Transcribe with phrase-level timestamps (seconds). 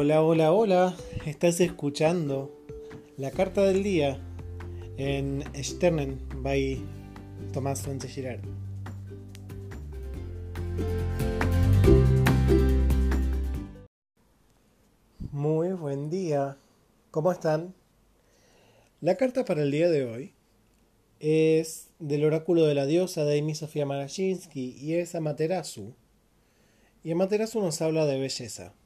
[0.00, 0.96] Hola, hola, hola.
[1.26, 2.56] Estás escuchando
[3.16, 4.20] la carta del día
[4.96, 6.80] en Sternen by
[7.52, 8.40] Tomás Sánchez.
[15.32, 16.58] Muy buen día.
[17.10, 17.74] ¿Cómo están?
[19.00, 20.32] La carta para el día de hoy
[21.18, 25.96] es del oráculo de la diosa Daimi Sofía Marajinsky y es Amaterasu.
[27.02, 28.77] Y Amaterasu nos habla de belleza.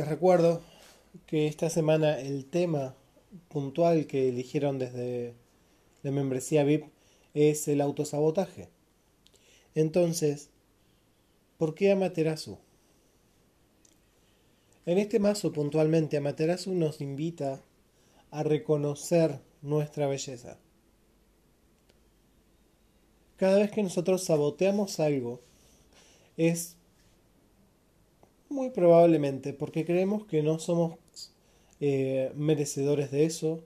[0.00, 0.62] Les recuerdo
[1.26, 2.94] que esta semana el tema
[3.48, 5.34] puntual que eligieron desde
[6.02, 6.86] la membresía VIP
[7.34, 8.70] es el autosabotaje.
[9.74, 10.48] Entonces,
[11.58, 12.56] ¿por qué Amaterasu?
[14.86, 17.62] En este mazo puntualmente Amaterasu nos invita
[18.30, 20.56] a reconocer nuestra belleza.
[23.36, 25.42] Cada vez que nosotros saboteamos algo,
[26.38, 26.78] es
[28.50, 30.98] muy probablemente porque creemos que no somos
[31.80, 33.62] eh, merecedores de eso,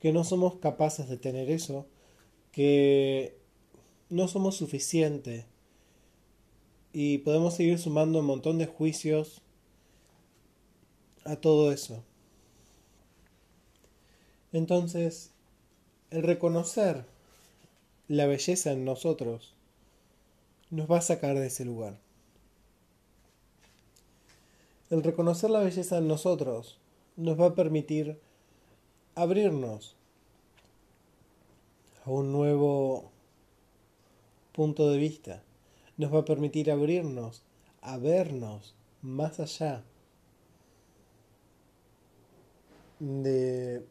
[0.00, 1.86] que no somos capaces de tener eso,
[2.52, 3.38] que
[4.10, 5.46] no somos suficientes
[6.92, 9.40] y podemos seguir sumando un montón de juicios
[11.24, 12.04] a todo eso.
[14.52, 15.30] Entonces,
[16.10, 17.06] el reconocer
[18.06, 19.54] la belleza en nosotros
[20.70, 22.03] nos va a sacar de ese lugar.
[24.94, 26.78] El reconocer la belleza en nosotros
[27.16, 28.20] nos va a permitir
[29.16, 29.96] abrirnos
[32.04, 33.10] a un nuevo
[34.52, 35.42] punto de vista.
[35.96, 37.42] Nos va a permitir abrirnos
[37.80, 39.82] a vernos más allá
[43.00, 43.84] de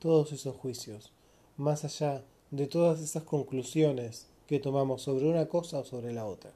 [0.00, 1.12] todos esos juicios,
[1.56, 6.50] más allá de todas esas conclusiones que tomamos sobre una cosa o sobre la otra.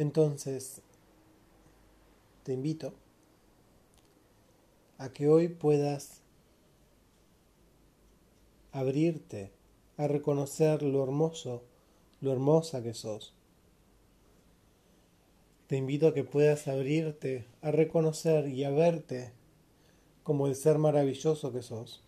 [0.00, 0.80] Entonces,
[2.42, 2.94] te invito
[4.96, 6.22] a que hoy puedas
[8.72, 9.52] abrirte
[9.98, 11.64] a reconocer lo hermoso,
[12.22, 13.34] lo hermosa que sos.
[15.66, 19.32] Te invito a que puedas abrirte a reconocer y a verte
[20.22, 22.02] como el ser maravilloso que sos.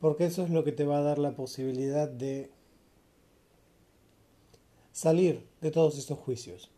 [0.00, 2.50] Porque eso es lo que te va a dar la posibilidad de
[4.96, 6.70] salir de todos estos juicios.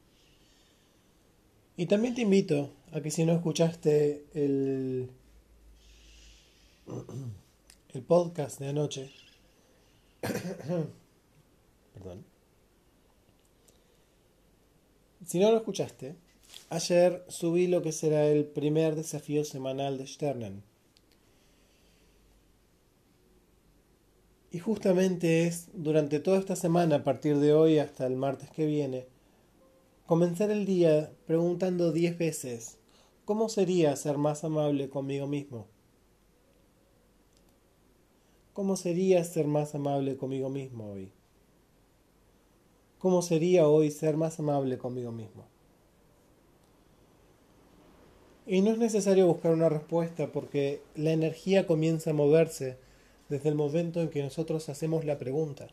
[1.76, 5.08] Y también te invito a que si no escuchaste el,
[7.94, 9.12] el podcast de anoche,
[11.94, 12.24] perdón,
[15.24, 16.16] si no lo escuchaste,
[16.70, 20.64] ayer subí lo que será el primer desafío semanal de Sternen.
[24.50, 28.64] Y justamente es durante toda esta semana, a partir de hoy hasta el martes que
[28.64, 29.06] viene,
[30.06, 32.78] comenzar el día preguntando diez veces,
[33.26, 35.66] ¿cómo sería ser más amable conmigo mismo?
[38.54, 41.12] ¿Cómo sería ser más amable conmigo mismo hoy?
[42.98, 45.44] ¿Cómo sería hoy ser más amable conmigo mismo?
[48.46, 52.78] Y no es necesario buscar una respuesta porque la energía comienza a moverse
[53.28, 55.68] desde el momento en que nosotros hacemos la pregunta.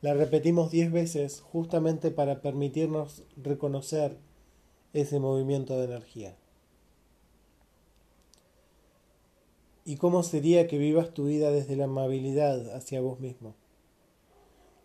[0.00, 4.16] La repetimos diez veces justamente para permitirnos reconocer
[4.92, 6.36] ese movimiento de energía.
[9.84, 13.54] ¿Y cómo sería que vivas tu vida desde la amabilidad hacia vos mismo?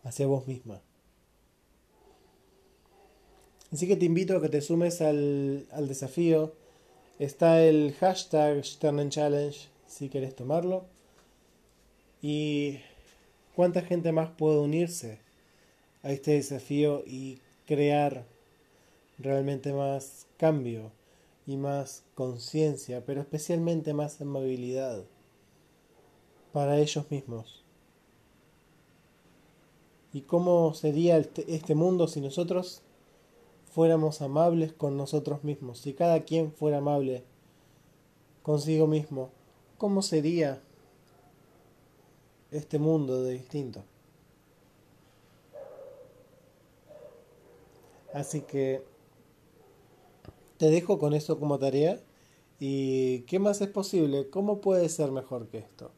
[0.03, 0.81] Hacia vos misma.
[3.71, 6.53] Así que te invito a que te sumes al, al desafío.
[7.19, 10.85] Está el hashtag Sternen Challenge si querés tomarlo.
[12.21, 12.79] Y
[13.55, 15.19] cuánta gente más puede unirse
[16.03, 18.25] a este desafío y crear
[19.19, 20.91] realmente más cambio
[21.45, 25.03] y más conciencia, pero especialmente más amabilidad
[26.53, 27.63] para ellos mismos.
[30.13, 32.81] ¿Y cómo sería este mundo si nosotros
[33.71, 35.79] fuéramos amables con nosotros mismos?
[35.79, 37.23] Si cada quien fuera amable
[38.43, 39.31] consigo mismo
[39.81, 40.61] ¿Cómo sería
[42.51, 43.83] este mundo de distinto?
[48.13, 48.83] Así que
[50.57, 51.99] te dejo con eso como tarea.
[52.59, 54.29] ¿Y qué más es posible?
[54.29, 55.91] ¿Cómo puede ser mejor que esto?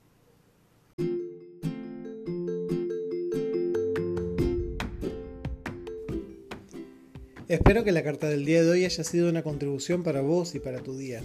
[7.50, 10.62] Espero que la carta del día de hoy haya sido una contribución para vos y
[10.62, 11.21] para tu día.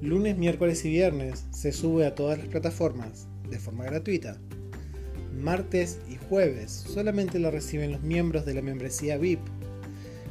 [0.00, 4.36] Lunes, miércoles y viernes se sube a todas las plataformas de forma gratuita.
[5.34, 9.40] Martes y jueves solamente lo reciben los miembros de la membresía VIP,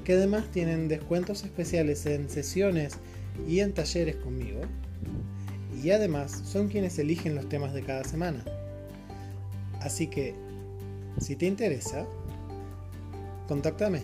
[0.05, 2.93] que además tienen descuentos especiales en sesiones
[3.45, 4.61] y en talleres conmigo.
[5.83, 8.45] Y además son quienes eligen los temas de cada semana.
[9.81, 10.33] Así que,
[11.19, 12.05] si te interesa,
[13.49, 14.03] contáctame.